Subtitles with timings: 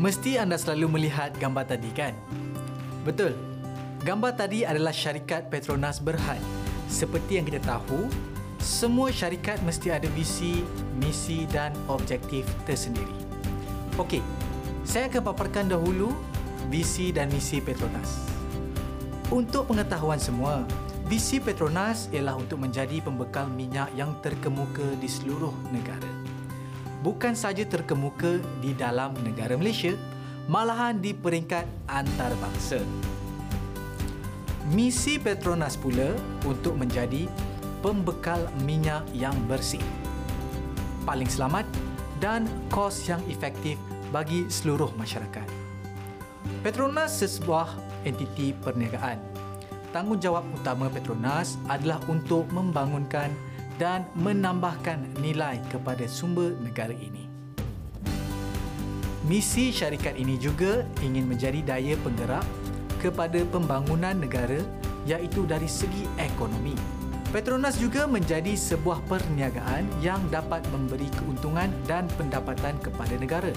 [0.00, 2.16] Mesti anda selalu melihat gambar tadi kan?
[3.04, 3.36] Betul.
[4.00, 6.40] Gambar tadi adalah syarikat Petronas Berhad.
[6.88, 8.08] Seperti yang kita tahu,
[8.56, 10.64] semua syarikat mesti ada visi,
[10.96, 13.12] misi dan objektif tersendiri.
[14.00, 14.24] Okey,
[14.88, 16.16] saya akan paparkan dahulu
[16.72, 18.24] visi dan misi Petronas.
[19.28, 20.64] Untuk pengetahuan semua,
[21.12, 26.19] visi Petronas ialah untuk menjadi pembekal minyak yang terkemuka di seluruh negara
[27.00, 29.96] bukan saja terkemuka di dalam negara Malaysia,
[30.48, 32.80] malahan di peringkat antarabangsa.
[34.70, 36.14] Misi Petronas pula
[36.46, 37.26] untuk menjadi
[37.80, 39.82] pembekal minyak yang bersih,
[41.08, 41.64] paling selamat
[42.20, 43.80] dan kos yang efektif
[44.12, 45.48] bagi seluruh masyarakat.
[46.60, 47.72] Petronas sebuah
[48.04, 49.16] entiti perniagaan.
[49.90, 53.32] Tanggungjawab utama Petronas adalah untuk membangunkan
[53.80, 57.24] dan menambahkan nilai kepada sumber negara ini.
[59.24, 62.44] Misi syarikat ini juga ingin menjadi daya penggerak
[63.00, 64.60] kepada pembangunan negara
[65.08, 66.76] iaitu dari segi ekonomi.
[67.32, 73.54] Petronas juga menjadi sebuah perniagaan yang dapat memberi keuntungan dan pendapatan kepada negara.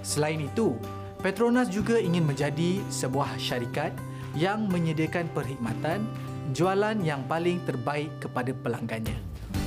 [0.00, 0.78] Selain itu,
[1.18, 3.90] Petronas juga ingin menjadi sebuah syarikat
[4.38, 6.06] yang menyediakan perkhidmatan
[6.52, 9.16] jualan yang paling terbaik kepada pelanggannya.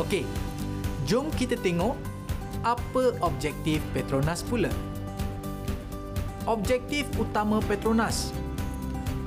[0.02, 0.26] Okey,
[1.06, 1.94] jom kita tengok
[2.62, 4.70] apa objektif Petronas pula.
[6.50, 8.34] Objektif utama Petronas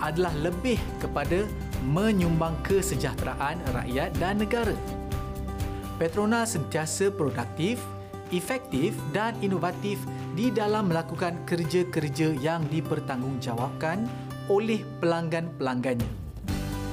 [0.03, 1.47] adalah lebih kepada
[1.87, 4.75] menyumbang kesejahteraan rakyat dan negara.
[5.95, 7.79] Petronas sentiasa produktif,
[8.35, 10.03] efektif dan inovatif
[10.35, 14.11] di dalam melakukan kerja-kerja yang dipertanggungjawabkan
[14.51, 16.24] oleh pelanggan-pelanggannya.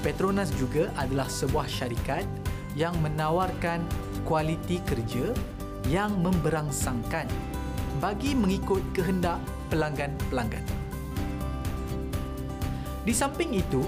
[0.01, 2.25] Petronas juga adalah sebuah syarikat
[2.73, 3.85] yang menawarkan
[4.25, 5.29] kualiti kerja
[5.85, 7.29] yang memberangsangkan
[8.01, 9.37] bagi mengikut kehendak
[9.69, 10.65] pelanggan-pelanggan.
[13.05, 13.85] Di samping itu,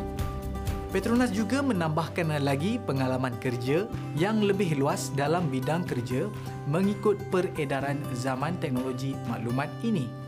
[0.93, 6.29] Petronas juga menambahkan lagi pengalaman kerja yang lebih luas dalam bidang kerja
[6.69, 10.22] mengikut peredaran zaman teknologi maklumat ini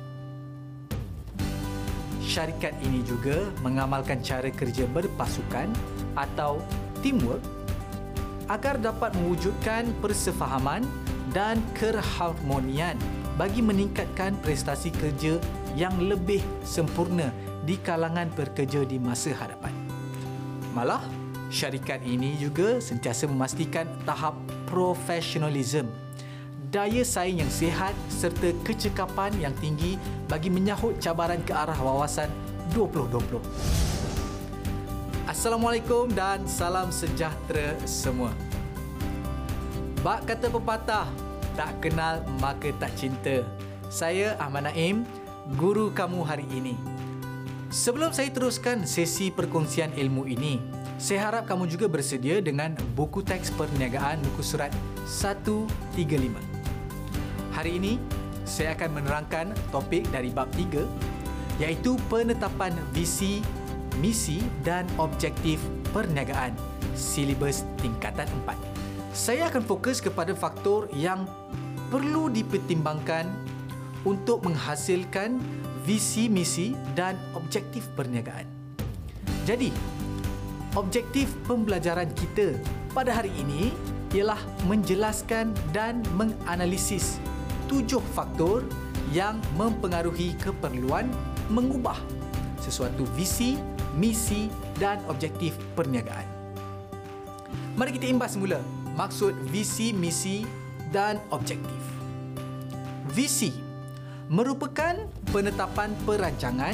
[2.26, 5.70] syarikat ini juga mengamalkan cara kerja berpasukan
[6.18, 6.58] atau
[7.06, 7.40] teamwork
[8.50, 10.86] agar dapat mewujudkan persefahaman
[11.34, 12.98] dan keharmonian
[13.38, 15.38] bagi meningkatkan prestasi kerja
[15.78, 17.30] yang lebih sempurna
[17.66, 19.74] di kalangan pekerja di masa hadapan.
[20.72, 21.04] Malah,
[21.50, 24.38] syarikat ini juga sentiasa memastikan tahap
[24.70, 26.05] profesionalisme
[26.76, 29.96] daya saing yang sihat serta kecekapan yang tinggi
[30.28, 32.28] bagi menyahut cabaran ke arah wawasan
[32.76, 33.40] 2020.
[35.24, 38.36] Assalamualaikum dan salam sejahtera semua.
[40.04, 41.08] Bak kata pepatah,
[41.56, 43.48] tak kenal maka tak cinta.
[43.88, 45.08] Saya Ahmad Naim,
[45.56, 46.76] guru kamu hari ini.
[47.72, 50.60] Sebelum saya teruskan sesi perkongsian ilmu ini,
[51.00, 54.76] saya harap kamu juga bersedia dengan buku teks perniagaan buku surat
[55.08, 56.55] 135.
[57.56, 57.96] Hari ini,
[58.44, 60.84] saya akan menerangkan topik dari bab 3
[61.64, 63.40] iaitu penetapan visi,
[64.04, 65.64] misi dan objektif
[65.96, 66.52] perniagaan
[67.00, 68.60] silibus tingkatan 4.
[69.16, 71.24] Saya akan fokus kepada faktor yang
[71.88, 73.32] perlu dipertimbangkan
[74.04, 75.40] untuk menghasilkan
[75.88, 78.44] visi, misi dan objektif perniagaan.
[79.48, 79.72] Jadi,
[80.76, 82.60] objektif pembelajaran kita
[82.92, 83.72] pada hari ini
[84.12, 87.16] ialah menjelaskan dan menganalisis
[87.68, 88.66] tujuh faktor
[89.14, 91.10] yang mempengaruhi keperluan
[91.50, 91.98] mengubah
[92.58, 93.60] sesuatu visi,
[93.94, 94.50] misi
[94.82, 96.26] dan objektif perniagaan.
[97.78, 98.60] Mari kita imbas semula
[98.96, 100.48] maksud visi, misi
[100.90, 101.82] dan objektif.
[103.12, 103.54] Visi
[104.32, 104.98] merupakan
[105.30, 106.74] penetapan perancangan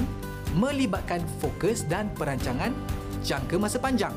[0.56, 2.72] melibatkan fokus dan perancangan
[3.26, 4.16] jangka masa panjang.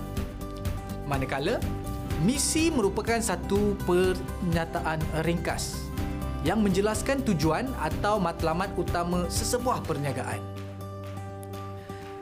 [1.05, 1.59] Manakala
[2.23, 5.84] misi merupakan satu pernyataan ringkas
[6.45, 10.39] yang menjelaskan tujuan atau matlamat utama sesebuah perniagaan.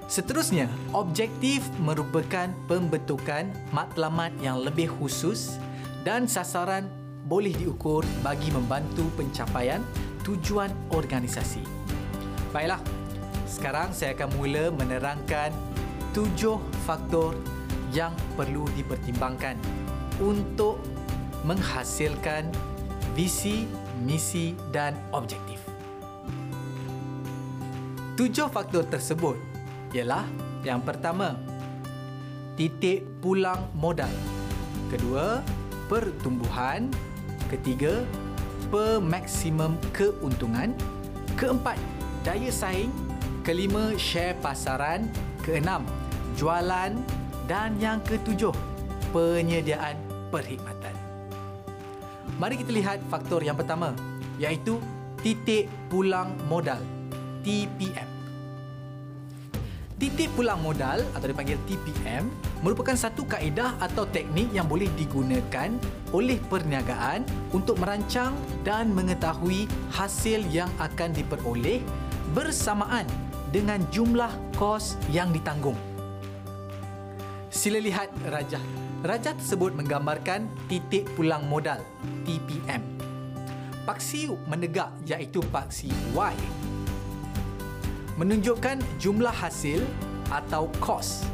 [0.07, 5.59] Seterusnya, objektif merupakan pembentukan matlamat yang lebih khusus
[6.07, 6.87] dan sasaran
[7.27, 9.83] boleh diukur bagi membantu pencapaian
[10.23, 11.65] tujuan organisasi.
[12.53, 12.79] Baiklah,
[13.49, 15.51] sekarang saya akan mula menerangkan
[16.13, 17.33] tujuh faktor
[17.91, 19.57] yang perlu dipertimbangkan
[20.21, 20.77] untuk
[21.49, 22.53] menghasilkan
[23.17, 23.65] visi
[24.03, 25.63] misi dan objektif.
[28.19, 29.41] Tujuh faktor tersebut
[29.97, 30.27] ialah
[30.63, 31.35] yang pertama,
[32.55, 34.11] titik pulang modal.
[34.91, 35.43] Kedua,
[35.91, 36.87] pertumbuhan.
[37.51, 38.07] Ketiga,
[38.73, 40.73] pemaksimum keuntungan.
[41.35, 41.77] Keempat,
[42.23, 42.95] daya saing.
[43.43, 45.11] Kelima, share pasaran.
[45.43, 45.83] Keenam,
[46.39, 46.95] jualan.
[47.51, 48.55] Dan yang ketujuh,
[49.11, 49.99] penyediaan
[50.31, 50.82] perkhidmatan.
[52.43, 53.95] Mari kita lihat faktor yang pertama,
[54.35, 54.83] iaitu
[55.23, 56.83] titik pulang modal,
[57.47, 58.11] TPM.
[59.95, 62.27] Titik pulang modal atau dipanggil TPM
[62.67, 65.71] merupakan satu kaedah atau teknik yang boleh digunakan
[66.11, 67.23] oleh perniagaan
[67.55, 68.35] untuk merancang
[68.67, 71.79] dan mengetahui hasil yang akan diperoleh
[72.35, 73.07] bersamaan
[73.55, 75.79] dengan jumlah kos yang ditanggung.
[77.55, 78.92] Sila lihat rajah.
[79.03, 81.83] Rajah tersebut menggambarkan titik pulang modal
[82.23, 82.79] TPM.
[83.83, 86.35] Paksi menegak iaitu paksi Y
[88.15, 89.83] menunjukkan jumlah hasil
[90.31, 91.27] atau kos.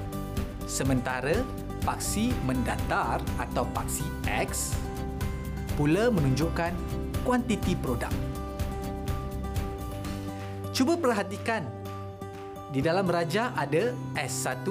[0.64, 1.44] Sementara
[1.84, 4.72] paksi mendatar atau paksi X
[5.76, 6.72] pula menunjukkan
[7.20, 8.12] kuantiti produk.
[10.72, 11.68] Cuba perhatikan.
[12.72, 14.64] Di dalam raja ada S1,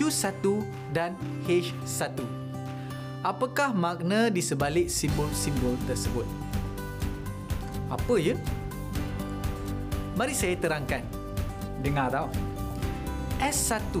[0.00, 0.64] Q1
[0.96, 1.12] dan
[1.44, 2.16] H1.
[3.20, 6.24] Apakah makna di sebalik simbol-simbol tersebut?
[7.92, 8.32] Apa ya?
[10.16, 11.04] Mari saya terangkan.
[11.84, 12.32] Dengar tau.
[13.44, 13.92] S1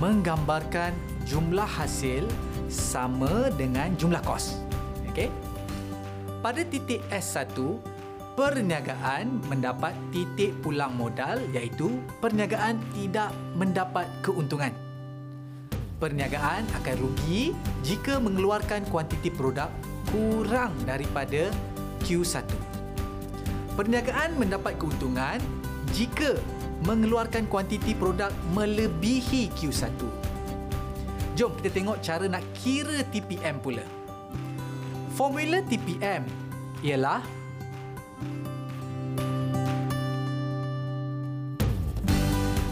[0.00, 0.96] menggambarkan
[1.28, 2.24] jumlah hasil
[2.72, 4.64] sama dengan jumlah kos.
[5.12, 5.28] Okey.
[6.40, 7.52] Pada titik S1,
[8.32, 13.28] perniagaan mendapat titik pulang modal iaitu perniagaan tidak
[13.60, 14.72] mendapat keuntungan.
[16.02, 17.54] Perniagaan akan rugi
[17.86, 19.70] jika mengeluarkan kuantiti produk
[20.10, 21.46] kurang daripada
[22.02, 22.42] Q1.
[23.78, 25.38] Perniagaan mendapat keuntungan
[25.94, 26.34] jika
[26.90, 29.94] mengeluarkan kuantiti produk melebihi Q1.
[31.38, 33.86] Jom kita tengok cara nak kira TPM pula.
[35.14, 36.26] Formula TPM
[36.82, 37.22] ialah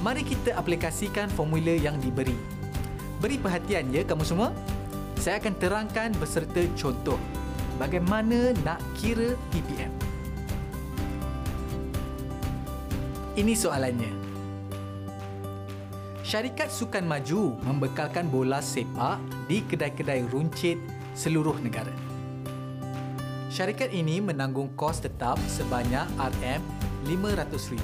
[0.03, 2.60] Mari kita aplikasikan formula yang diberi.
[3.21, 4.49] Beri perhatian ya kamu semua.
[5.21, 7.21] Saya akan terangkan beserta contoh
[7.77, 9.93] bagaimana nak kira TPM.
[13.37, 14.13] Ini soalannya.
[16.25, 20.81] Syarikat Sukan Maju membekalkan bola sepak di kedai-kedai runcit
[21.13, 21.93] seluruh negara.
[23.53, 27.83] Syarikat ini menanggung kos tetap sebanyak RM500,000.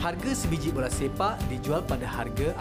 [0.00, 2.56] Harga sebiji bola sepak dijual pada harga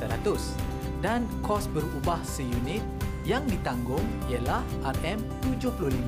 [0.00, 0.56] RM100
[1.04, 2.80] dan kos berubah seunit
[3.28, 4.64] yang ditanggung ialah
[4.96, 6.00] RM75.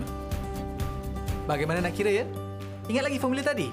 [1.45, 2.25] Bagaimana nak kira ya?
[2.89, 3.69] Ingat lagi formula tadi?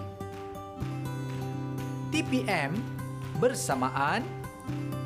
[2.09, 2.75] TPM
[3.37, 4.25] bersamaan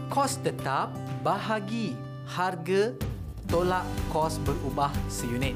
[0.09, 0.89] kos tetap
[1.21, 1.93] bahagi
[2.25, 2.95] harga
[3.51, 5.53] tolak kos berubah seunit.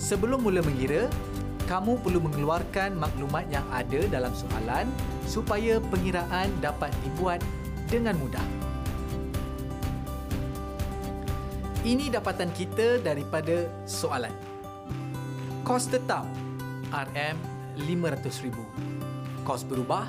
[0.00, 1.12] Sebelum mula mengira,
[1.68, 4.88] kamu perlu mengeluarkan maklumat yang ada dalam soalan
[5.28, 7.38] supaya pengiraan dapat dibuat
[7.90, 8.46] dengan mudah.
[11.82, 14.30] Ini dapatan kita daripada soalan.
[15.66, 16.22] Kos tetap
[16.94, 18.54] RM500,000.
[19.42, 20.06] Kos berubah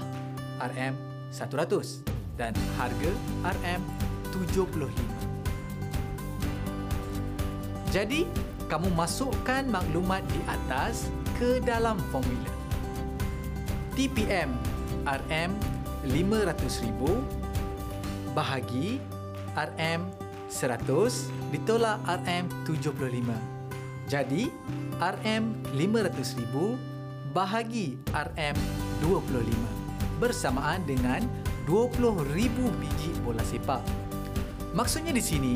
[0.61, 2.05] RM100
[2.37, 3.11] dan harga
[3.49, 4.93] RM75.
[7.91, 8.23] Jadi,
[8.69, 12.51] kamu masukkan maklumat di atas ke dalam formula.
[13.95, 14.51] TPM
[15.07, 17.40] RM500,000
[18.31, 18.99] bahagi
[19.55, 21.13] RM100
[21.51, 23.29] ditolak RM75.
[24.07, 24.51] Jadi,
[24.99, 26.53] RM500,000
[27.31, 29.51] bahagi RM25
[30.19, 31.25] bersamaan dengan
[31.65, 32.27] 20,000
[32.77, 33.81] biji bola sepak.
[34.77, 35.55] Maksudnya di sini,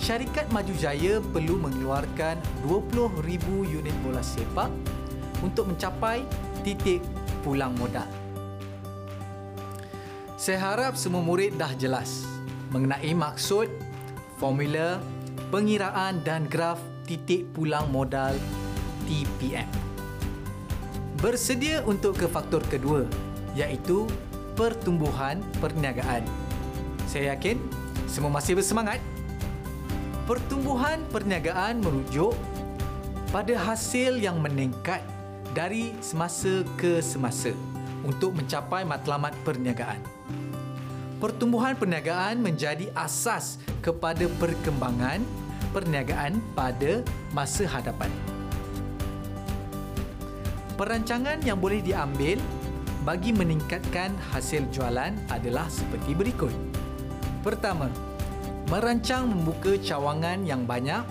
[0.00, 3.20] syarikat Maju Jaya perlu mengeluarkan 20,000
[3.62, 4.68] unit bola sepak
[5.44, 6.24] untuk mencapai
[6.66, 7.04] titik
[7.44, 8.23] pulang modal.
[10.44, 12.28] Saya harap semua murid dah jelas
[12.68, 13.64] mengenai maksud,
[14.36, 15.00] formula,
[15.48, 16.76] pengiraan dan graf
[17.08, 18.36] titik pulang modal
[19.08, 19.64] TPM.
[21.16, 23.08] Bersedia untuk ke faktor kedua
[23.56, 24.04] iaitu
[24.52, 26.20] pertumbuhan perniagaan.
[27.08, 27.56] Saya yakin
[28.04, 29.00] semua masih bersemangat.
[30.28, 32.36] Pertumbuhan perniagaan merujuk
[33.32, 35.00] pada hasil yang meningkat
[35.56, 37.56] dari semasa ke semasa
[38.04, 39.98] untuk mencapai matlamat perniagaan.
[41.18, 45.24] Pertumbuhan perniagaan menjadi asas kepada perkembangan
[45.72, 47.02] perniagaan pada
[47.34, 48.12] masa hadapan.
[50.78, 52.38] Perancangan yang boleh diambil
[53.02, 56.54] bagi meningkatkan hasil jualan adalah seperti berikut.
[57.46, 57.90] Pertama,
[58.72, 61.04] merancang membuka cawangan yang banyak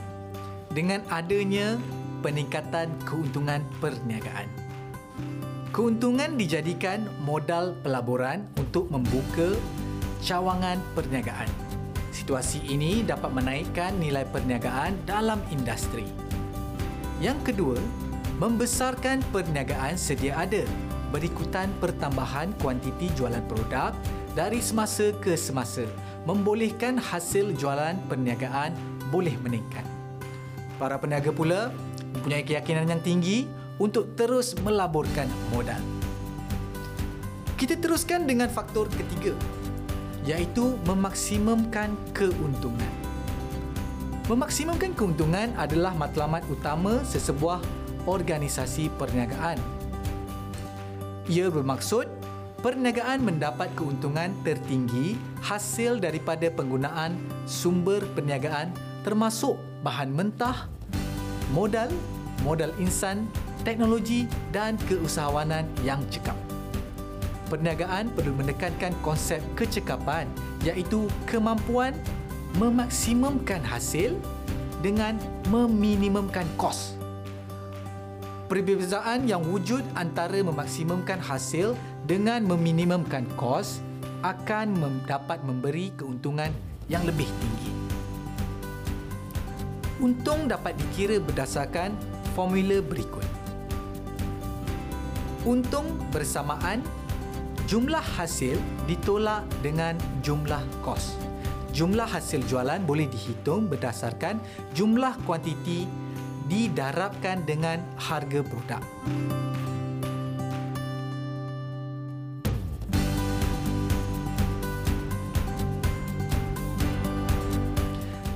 [0.73, 1.77] dengan adanya
[2.25, 4.62] peningkatan keuntungan perniagaan.
[5.73, 9.57] Keuntungan dijadikan modal pelaburan untuk membuka
[10.21, 11.49] cawangan perniagaan.
[12.13, 16.05] Situasi ini dapat menaikkan nilai perniagaan dalam industri.
[17.17, 17.81] Yang kedua,
[18.37, 20.61] membesarkan perniagaan sedia ada
[21.09, 23.97] berikutan pertambahan kuantiti jualan produk
[24.37, 25.89] dari semasa ke semasa
[26.29, 28.77] membolehkan hasil jualan perniagaan
[29.09, 29.89] boleh meningkat.
[30.77, 31.73] Para peniaga pula
[32.13, 35.79] mempunyai keyakinan yang tinggi untuk terus melaburkan modal.
[37.57, 39.31] Kita teruskan dengan faktor ketiga
[40.27, 42.93] iaitu memaksimumkan keuntungan.
[44.31, 47.59] Memaksimumkan keuntungan adalah matlamat utama sesebuah
[48.07, 49.59] organisasi perniagaan.
[51.27, 52.07] Ia bermaksud
[52.63, 58.71] perniagaan mendapat keuntungan tertinggi hasil daripada penggunaan sumber perniagaan
[59.03, 60.71] termasuk bahan mentah,
[61.51, 61.91] modal,
[62.41, 63.29] modal insan
[63.61, 66.35] teknologi dan keusahawanan yang cekap.
[67.53, 70.25] Perniagaan perlu menekankan konsep kecekapan
[70.65, 71.93] iaitu kemampuan
[72.57, 74.17] memaksimumkan hasil
[74.81, 75.21] dengan
[75.53, 76.97] meminimumkan kos.
[78.49, 81.73] Perbezaan yang wujud antara memaksimumkan hasil
[82.05, 83.79] dengan meminimumkan kos
[84.21, 86.51] akan dapat memberi keuntungan
[86.91, 87.71] yang lebih tinggi.
[90.03, 91.95] Untung dapat dikira berdasarkan
[92.33, 93.25] formula berikut
[95.45, 96.79] untung bersamaan
[97.67, 98.55] jumlah hasil
[98.87, 101.15] ditolak dengan jumlah kos.
[101.73, 104.37] Jumlah hasil jualan boleh dihitung berdasarkan
[104.77, 105.89] jumlah kuantiti
[106.45, 108.83] didarabkan dengan harga produk.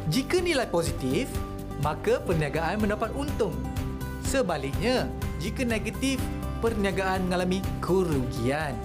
[0.10, 1.30] Jika nilai positif,
[1.86, 3.54] maka perniagaan mendapat untung.
[4.28, 5.08] Sebaliknya,
[5.40, 6.20] jika negatif,
[6.60, 8.76] perniagaan mengalami kerugian.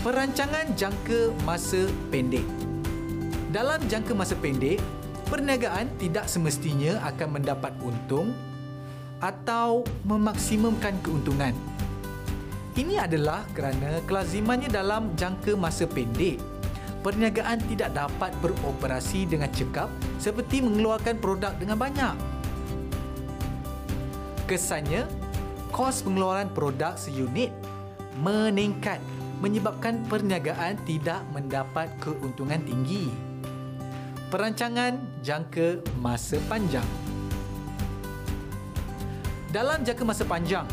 [0.00, 2.46] Perancangan jangka masa pendek
[3.52, 4.80] Dalam jangka masa pendek,
[5.28, 8.32] perniagaan tidak semestinya akan mendapat untung
[9.20, 11.52] atau memaksimumkan keuntungan.
[12.72, 16.40] Ini adalah kerana kelazimannya dalam jangka masa pendek,
[17.04, 22.35] perniagaan tidak dapat beroperasi dengan cekap seperti mengeluarkan produk dengan banyak.
[24.46, 25.10] Kesannya,
[25.74, 27.50] kos pengeluaran produk seunit
[28.22, 29.02] meningkat
[29.42, 33.10] menyebabkan perniagaan tidak mendapat keuntungan tinggi.
[34.30, 36.86] Perancangan jangka masa panjang
[39.50, 40.66] Dalam jangka masa panjang,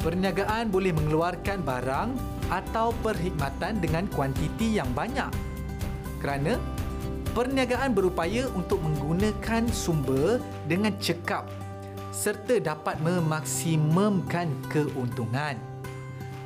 [0.00, 2.08] perniagaan boleh mengeluarkan barang
[2.48, 5.28] atau perkhidmatan dengan kuantiti yang banyak
[6.20, 6.56] kerana
[7.36, 11.48] perniagaan berupaya untuk menggunakan sumber dengan cekap
[12.10, 15.54] serta dapat memaksimumkan keuntungan.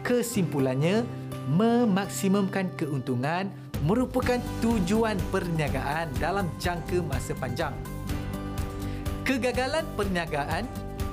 [0.04, 1.04] Kesimpulannya,
[1.49, 3.49] memaksimumkan keuntungan
[3.85, 7.75] merupakan tujuan perniagaan dalam jangka masa panjang.
[9.25, 10.68] Kegagalan perniagaan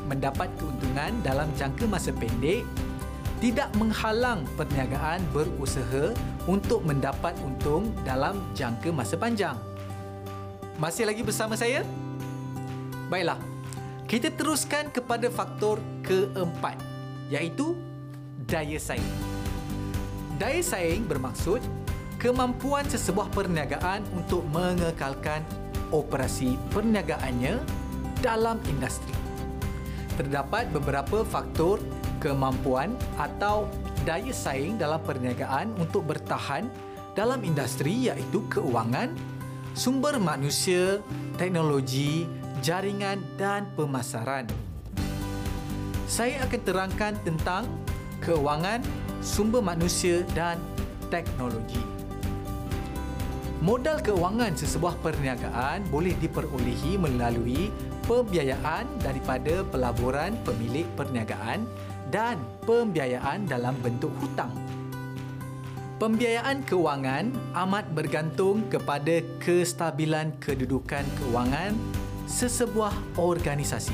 [0.07, 2.67] mendapat keuntungan dalam jangka masa pendek
[3.39, 6.13] tidak menghalang perniagaan berusaha
[6.45, 9.55] untuk mendapat untung dalam jangka masa panjang.
[10.77, 11.81] Masih lagi bersama saya?
[13.09, 13.39] Baiklah,
[14.11, 16.75] kita teruskan kepada faktor keempat
[17.31, 17.79] iaitu
[18.43, 19.07] daya saing.
[20.35, 21.63] Daya saing bermaksud
[22.19, 25.47] kemampuan sesebuah perniagaan untuk mengekalkan
[25.95, 27.63] operasi perniagaannya
[28.19, 29.15] dalam industri.
[30.19, 31.79] Terdapat beberapa faktor
[32.19, 33.71] kemampuan atau
[34.03, 36.67] daya saing dalam perniagaan untuk bertahan
[37.15, 39.15] dalam industri iaitu keuangan,
[39.71, 40.99] sumber manusia,
[41.39, 42.27] teknologi,
[42.61, 44.45] jaringan dan pemasaran.
[46.05, 47.65] Saya akan terangkan tentang
[48.21, 48.85] keuangan,
[49.25, 50.61] sumber manusia dan
[51.09, 51.81] teknologi.
[53.61, 57.69] Modal keuangan sesebuah perniagaan boleh diperolehi melalui
[58.09, 61.65] pembiayaan daripada pelaburan pemilik perniagaan
[62.09, 64.49] dan pembiayaan dalam bentuk hutang.
[66.01, 71.77] Pembiayaan keuangan amat bergantung kepada kestabilan kedudukan keuangan
[72.31, 73.91] sesebuah organisasi.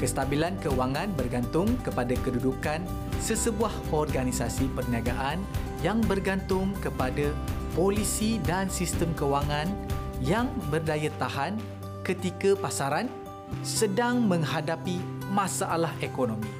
[0.00, 2.80] Kestabilan keuangan bergantung kepada kedudukan
[3.20, 5.38] sesebuah organisasi perniagaan
[5.84, 7.30] yang bergantung kepada
[7.76, 9.68] polisi dan sistem keuangan
[10.24, 11.60] yang berdaya tahan
[12.02, 13.06] ketika pasaran
[13.62, 14.98] sedang menghadapi
[15.30, 16.50] masalah ekonomi.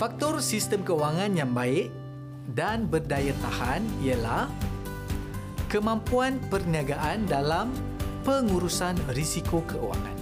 [0.00, 1.92] Faktor sistem keuangan yang baik
[2.56, 4.48] dan berdaya tahan ialah
[5.68, 7.70] kemampuan perniagaan dalam
[8.22, 10.16] pengurusan risiko keuangan.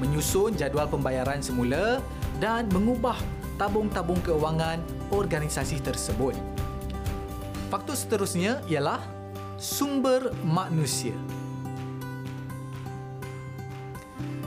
[0.00, 2.00] Menyusun jadual pembayaran semula
[2.40, 3.20] dan mengubah
[3.60, 4.80] tabung-tabung keuangan
[5.12, 6.34] organisasi tersebut.
[7.70, 9.00] Faktor seterusnya ialah
[9.60, 11.14] sumber manusia.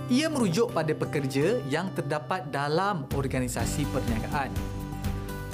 [0.06, 4.54] Ia merujuk pada pekerja yang terdapat dalam organisasi perniagaan.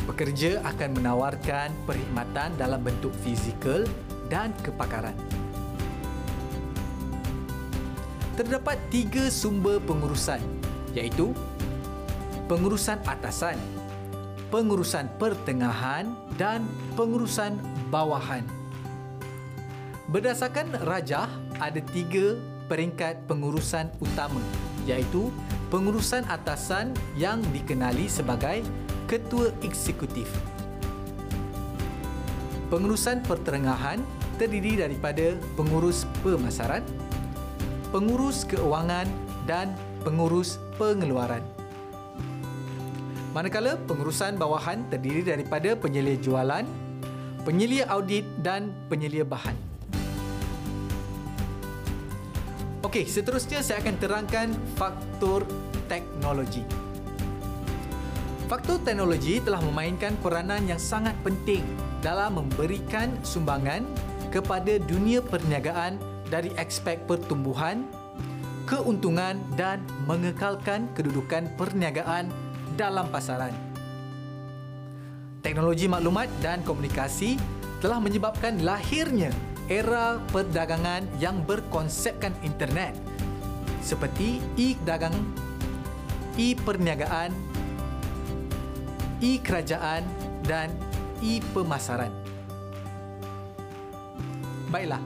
[0.03, 3.87] Pekerja akan menawarkan perkhidmatan dalam bentuk fizikal
[4.27, 5.40] dan kepakaran.
[8.41, 10.41] Terdapat tiga sumber pengurusan
[10.97, 11.29] iaitu
[12.49, 13.53] pengurusan atasan,
[14.49, 16.09] pengurusan pertengahan
[16.41, 16.65] dan
[16.97, 17.53] pengurusan
[17.93, 18.41] bawahan.
[20.09, 21.29] Berdasarkan rajah,
[21.61, 22.33] ada tiga
[22.65, 24.41] peringkat pengurusan utama
[24.89, 25.29] iaitu
[25.69, 28.65] pengurusan atasan yang dikenali sebagai
[29.05, 30.25] ketua eksekutif.
[32.73, 34.01] Pengurusan pertengahan
[34.41, 36.81] terdiri daripada pengurus pemasaran,
[37.91, 39.03] pengurus keuangan
[39.43, 39.75] dan
[40.07, 41.43] pengurus pengeluaran.
[43.35, 46.63] Manakala pengurusan bawahan terdiri daripada penyelia jualan,
[47.43, 49.55] penyelia audit dan penyelia bahan.
[52.81, 55.47] Okey, seterusnya saya akan terangkan faktor
[55.87, 56.63] teknologi.
[58.51, 61.63] Faktor teknologi telah memainkan peranan yang sangat penting
[62.03, 63.87] dalam memberikan sumbangan
[64.27, 67.83] kepada dunia perniagaan dari aspek pertumbuhan,
[68.63, 72.31] keuntungan dan mengekalkan kedudukan perniagaan
[72.79, 73.51] dalam pasaran.
[75.43, 77.35] Teknologi maklumat dan komunikasi
[77.83, 79.35] telah menyebabkan lahirnya
[79.67, 82.95] era perdagangan yang berkonsepkan internet
[83.81, 85.15] seperti e-dagang,
[86.37, 87.33] e-perniagaan,
[89.19, 90.05] e-kerajaan
[90.45, 90.69] dan
[91.19, 92.13] e-pemasaran.
[94.69, 95.01] Baiklah,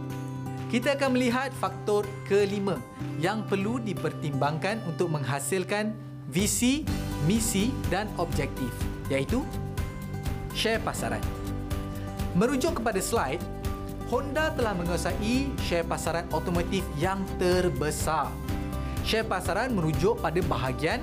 [0.75, 2.75] kita akan melihat faktor kelima
[3.23, 5.95] yang perlu dipertimbangkan untuk menghasilkan
[6.27, 6.83] visi,
[7.23, 8.67] misi dan objektif
[9.07, 9.39] iaitu
[10.51, 11.23] share pasaran.
[12.35, 13.39] Merujuk kepada slide,
[14.11, 18.27] Honda telah menguasai share pasaran otomotif yang terbesar.
[19.07, 20.99] Share pasaran merujuk pada bahagian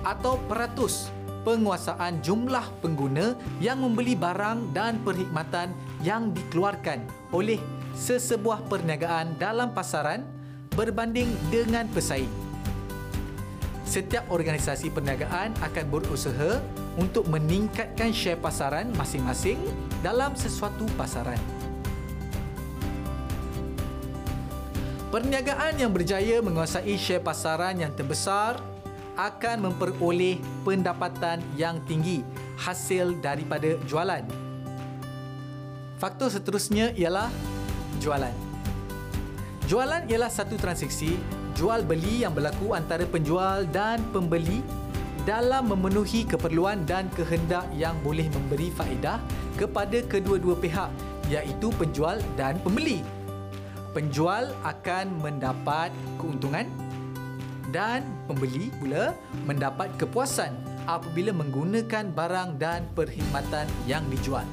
[0.00, 1.12] atau peratus
[1.44, 7.04] penguasaan jumlah pengguna yang membeli barang dan perkhidmatan yang dikeluarkan
[7.36, 7.60] oleh
[8.00, 10.24] sesebuah perniagaan dalam pasaran
[10.72, 12.32] berbanding dengan pesaing.
[13.84, 16.64] Setiap organisasi perniagaan akan berusaha
[16.96, 19.60] untuk meningkatkan share pasaran masing-masing
[20.00, 21.36] dalam sesuatu pasaran.
[25.10, 28.62] Perniagaan yang berjaya menguasai share pasaran yang terbesar
[29.18, 32.22] akan memperoleh pendapatan yang tinggi
[32.56, 34.22] hasil daripada jualan.
[35.98, 37.26] Faktor seterusnya ialah
[38.00, 38.34] jualan.
[39.68, 41.14] Jualan ialah satu transaksi
[41.54, 44.64] jual beli yang berlaku antara penjual dan pembeli
[45.28, 49.20] dalam memenuhi keperluan dan kehendak yang boleh memberi faedah
[49.54, 50.88] kepada kedua-dua pihak
[51.28, 53.04] iaitu penjual dan pembeli
[53.90, 56.66] penjual akan mendapat keuntungan
[57.70, 59.14] dan pembeli pula
[59.46, 60.54] mendapat kepuasan
[60.86, 64.46] apabila menggunakan barang dan perkhidmatan yang dijual.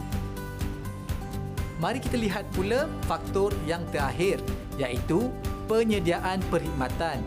[1.78, 4.42] Mari kita lihat pula faktor yang terakhir
[4.82, 5.30] iaitu
[5.70, 7.22] penyediaan perkhidmatan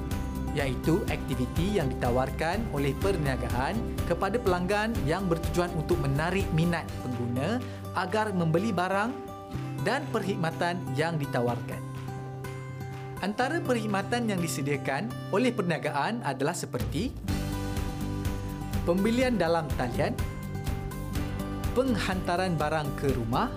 [0.58, 3.78] iaitu aktiviti yang ditawarkan oleh perniagaan
[4.10, 7.62] kepada pelanggan yang bertujuan untuk menarik minat pengguna
[7.94, 9.14] agar membeli barang
[9.86, 11.78] dan perkhidmatan yang ditawarkan.
[13.22, 17.12] Antara perkhidmatan yang disediakan oleh perniagaan adalah seperti
[18.82, 20.16] pembelian dalam talian,
[21.76, 23.52] penghantaran barang ke rumah,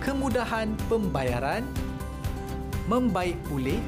[0.00, 1.62] kemudahan pembayaran,
[2.88, 3.78] membaik pulih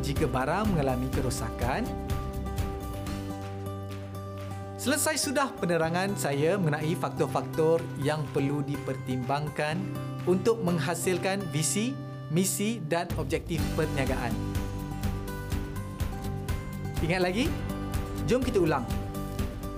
[0.00, 1.84] jika barang mengalami kerosakan.
[4.80, 9.76] Selesai sudah penerangan saya mengenai faktor-faktor yang perlu dipertimbangkan
[10.24, 11.92] untuk menghasilkan visi
[12.32, 14.32] misi dan objektif perniagaan.
[17.04, 17.44] Ingat lagi?
[18.24, 18.86] Jom kita ulang.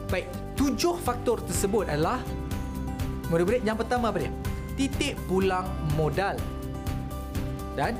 [0.07, 2.21] Baik, tujuh faktor tersebut adalah
[3.33, 4.52] murid-murid yang pertama apa dia?
[4.75, 6.37] Titik pulang modal.
[7.77, 7.97] Dan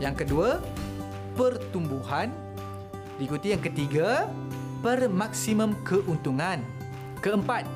[0.00, 0.60] yang kedua,
[1.36, 2.32] pertumbuhan.
[3.20, 4.28] Diikuti yang ketiga,
[4.80, 6.64] permaksimum keuntungan.
[7.20, 7.68] Keempat,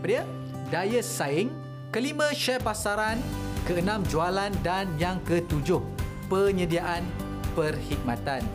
[0.00, 0.22] apa dia?
[0.68, 1.48] Daya saing.
[1.90, 3.18] Kelima, share pasaran
[3.64, 5.82] keenam jualan dan yang ketujuh
[6.30, 7.02] penyediaan
[7.52, 8.46] perkhidmatan.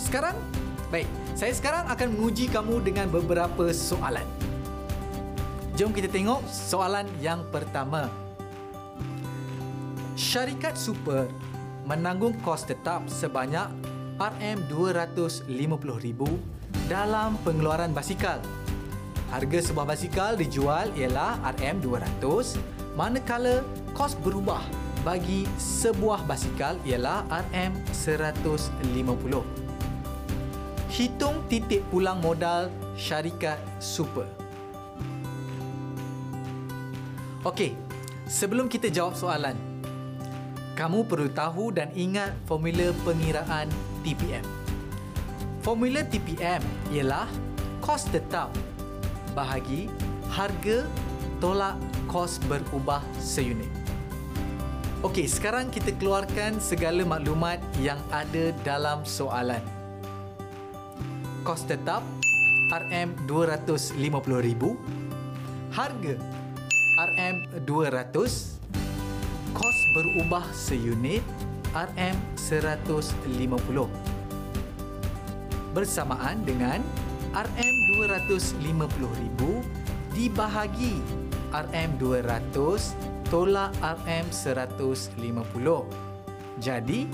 [0.00, 0.36] Sekarang,
[0.88, 1.04] baik,
[1.36, 4.37] saya sekarang akan menguji kamu dengan beberapa soalan.
[5.78, 8.10] Jom kita tengok soalan yang pertama.
[10.18, 11.30] Syarikat super
[11.86, 13.70] menanggung kos tetap sebanyak
[14.18, 16.18] RM250,000
[16.90, 18.42] dalam pengeluaran basikal.
[19.30, 22.58] Harga sebuah basikal dijual ialah RM200
[22.98, 23.62] manakala
[23.94, 24.66] kos berubah
[25.06, 27.22] bagi sebuah basikal ialah
[27.54, 29.30] RM150.
[30.90, 32.66] Hitung titik pulang modal
[32.98, 34.47] syarikat super.
[37.46, 37.78] Okey,
[38.26, 39.54] sebelum kita jawab soalan,
[40.74, 43.70] kamu perlu tahu dan ingat formula pengiraan
[44.02, 44.42] TPM.
[45.62, 46.58] Formula TPM
[46.90, 47.30] ialah
[47.78, 48.50] kos tetap
[49.38, 49.86] bahagi
[50.34, 50.82] harga
[51.38, 51.78] tolak
[52.10, 53.70] kos berubah seunit.
[55.06, 59.62] Okey, sekarang kita keluarkan segala maklumat yang ada dalam soalan.
[61.46, 62.02] Kos tetap
[62.74, 64.62] RM250,000.
[65.70, 66.18] Harga
[66.98, 68.10] RM200.
[69.54, 71.22] Kos berubah seunit
[71.70, 73.86] RM150.
[75.70, 76.82] Bersamaan dengan
[77.38, 79.62] RM250,000
[80.10, 80.98] dibahagi
[81.54, 82.98] RM200
[83.30, 85.66] tolak RM150.
[86.58, 87.06] Jadi,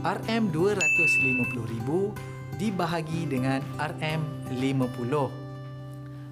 [0.00, 1.88] RM250,000
[2.56, 5.12] dibahagi dengan RM50.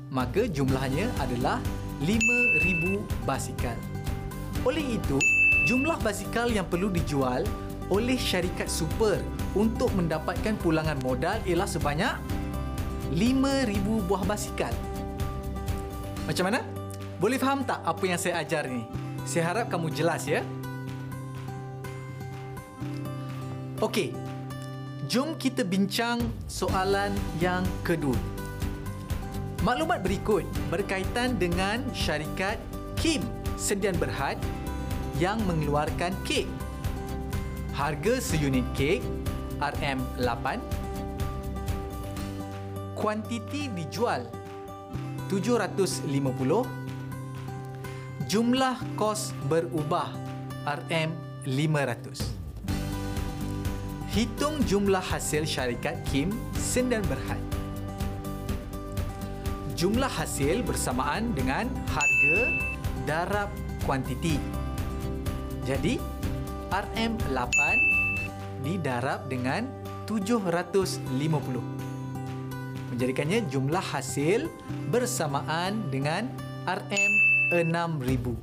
[0.09, 1.61] Maka jumlahnya adalah
[2.02, 3.76] 5,000 basikal.
[4.66, 5.20] Oleh itu,
[5.68, 7.44] jumlah basikal yang perlu dijual
[7.92, 9.20] oleh syarikat super
[9.54, 12.16] untuk mendapatkan pulangan modal ialah sebanyak
[13.12, 14.72] 5,000 buah basikal.
[16.24, 16.64] Macam mana?
[17.20, 18.83] Boleh faham tak apa yang saya ajar ni?
[19.28, 20.42] Saya harap kamu jelas ya.
[23.85, 24.16] Okey.
[25.04, 26.16] Jom kita bincang
[26.48, 28.34] soalan yang kedua.
[29.64, 32.61] Maklumat berikut berkaitan dengan syarikat
[33.00, 33.24] Kim
[33.57, 34.37] Sedian Berhad
[35.16, 36.44] yang mengeluarkan kek.
[37.72, 39.00] Harga seunit kek
[39.64, 40.61] RM8.
[42.92, 44.29] Kuantiti dijual
[45.33, 46.12] 750
[48.29, 50.12] jumlah kos berubah
[50.68, 52.20] RM500.
[54.12, 57.54] Hitung jumlah hasil syarikat Kim Sen dan Berhad.
[59.85, 62.38] Jumlah hasil bersamaan dengan harga
[63.05, 63.53] darab
[63.85, 64.40] kuantiti.
[65.68, 66.01] Jadi,
[66.73, 67.61] RM8
[68.64, 69.68] didarab dengan
[70.09, 71.05] 750.
[72.97, 74.49] Menjadikannya jumlah hasil
[74.88, 76.33] bersamaan dengan
[76.64, 77.12] RM
[77.53, 78.40] 6,000.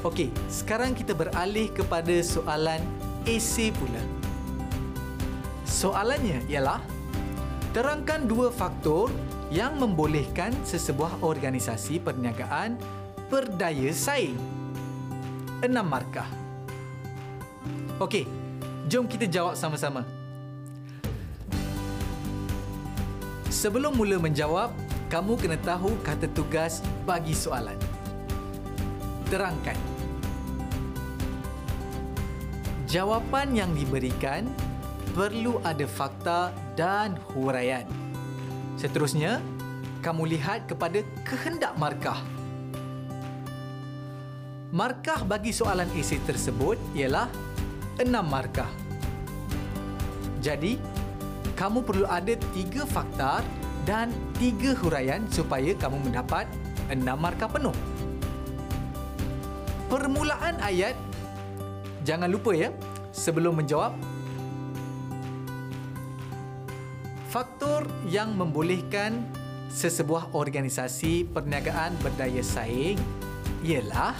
[0.00, 2.80] Okey, sekarang kita beralih kepada soalan
[3.28, 4.19] AC pula.
[5.80, 6.76] Soalannya ialah
[7.72, 9.08] terangkan dua faktor
[9.48, 12.76] yang membolehkan sesebuah organisasi perniagaan
[13.32, 14.36] berdaya saing.
[15.64, 16.28] Enam markah.
[17.96, 18.28] Okey,
[18.92, 20.04] jom kita jawab sama-sama.
[23.48, 24.76] Sebelum mula menjawab,
[25.08, 27.80] kamu kena tahu kata tugas bagi soalan.
[29.32, 29.80] Terangkan.
[32.84, 34.44] Jawapan yang diberikan
[35.10, 37.84] perlu ada fakta dan huraian.
[38.78, 39.42] Seterusnya,
[40.00, 42.22] kamu lihat kepada kehendak markah.
[44.70, 47.26] Markah bagi soalan esei tersebut ialah
[47.98, 48.70] enam markah.
[50.40, 50.80] Jadi,
[51.58, 53.44] kamu perlu ada tiga fakta
[53.84, 56.48] dan tiga huraian supaya kamu mendapat
[56.88, 57.74] enam markah penuh.
[59.90, 60.94] Permulaan ayat,
[62.06, 62.70] jangan lupa ya,
[63.10, 63.92] sebelum menjawab.
[67.80, 69.24] Faktor yang membolehkan
[69.72, 73.00] sesebuah organisasi perniagaan berdaya saing
[73.64, 74.12] ialah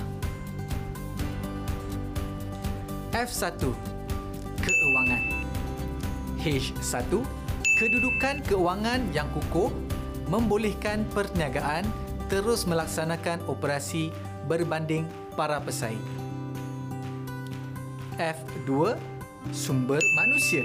[3.13, 3.61] F1
[4.65, 5.23] keuangan
[6.41, 7.13] H1
[7.77, 9.69] kedudukan keuangan yang kukuh
[10.33, 11.85] membolehkan perniagaan
[12.33, 14.09] terus melaksanakan operasi
[14.49, 15.05] berbanding
[15.37, 16.01] para pesaing.
[18.17, 18.97] F2
[19.53, 20.65] sumber manusia.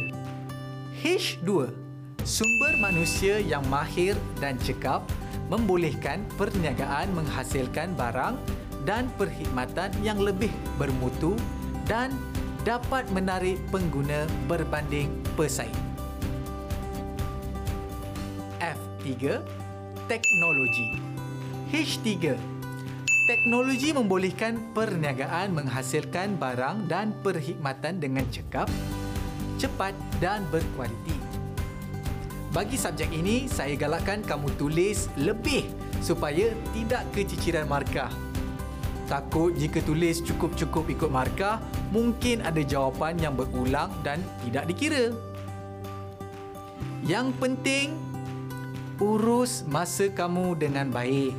[1.03, 1.84] H2
[2.25, 5.05] sumber manusia yang mahir dan cekap
[5.53, 8.33] membolehkan perniagaan menghasilkan barang
[8.81, 10.49] dan perkhidmatan yang lebih
[10.81, 11.38] bermutu
[11.85, 12.09] dan
[12.65, 15.85] dapat menarik pengguna berbanding pesaing.
[18.57, 19.38] F3
[20.09, 20.97] Teknologi
[21.69, 22.33] H3
[23.29, 28.69] Teknologi membolehkan perniagaan menghasilkan barang dan perkhidmatan dengan cekap,
[29.57, 31.14] cepat dan berkualiti.
[32.55, 35.67] Bagi subjek ini, saya galakkan kamu tulis lebih
[35.99, 38.07] supaya tidak keciciran markah.
[39.11, 41.59] Takut jika tulis cukup-cukup ikut markah,
[41.91, 45.11] mungkin ada jawapan yang berulang dan tidak dikira.
[47.03, 47.99] Yang penting,
[49.03, 51.35] urus masa kamu dengan baik.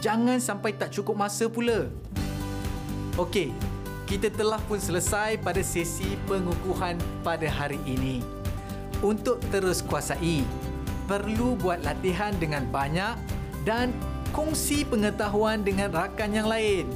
[0.00, 1.92] Jangan sampai tak cukup masa pula.
[3.20, 3.52] Okey,
[4.08, 8.35] kita telah pun selesai pada sesi pengukuhan pada hari ini.
[9.04, 10.44] Untuk terus kuasai,
[11.04, 13.14] perlu buat latihan dengan banyak
[13.68, 13.92] dan
[14.32, 16.88] kongsi pengetahuan dengan rakan yang lain.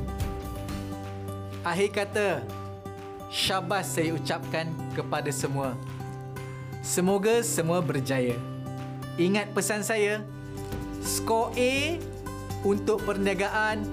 [1.61, 2.29] Akhir kata,
[3.29, 5.77] syabas saya ucapkan kepada semua.
[6.81, 8.41] Semoga semua berjaya.
[9.21, 10.25] Ingat pesan saya,
[11.05, 12.01] skor A
[12.65, 13.85] untuk perniagaan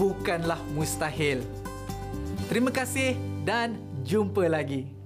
[0.00, 1.44] bukanlah mustahil.
[2.48, 5.01] Terima kasih dan jumpa lagi.